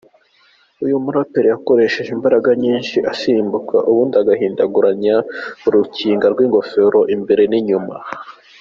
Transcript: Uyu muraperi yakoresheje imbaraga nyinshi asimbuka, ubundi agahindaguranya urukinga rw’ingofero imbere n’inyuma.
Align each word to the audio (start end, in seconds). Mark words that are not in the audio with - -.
Uyu 0.85 0.95
muraperi 1.05 1.47
yakoresheje 1.53 2.09
imbaraga 2.17 2.49
nyinshi 2.63 2.97
asimbuka, 3.11 3.75
ubundi 3.89 4.15
agahindaguranya 4.21 5.15
urukinga 5.67 6.25
rw’ingofero 6.33 6.99
imbere 7.15 7.43
n’inyuma. 7.51 7.95